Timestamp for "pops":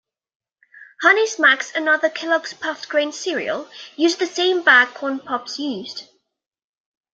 5.19-5.59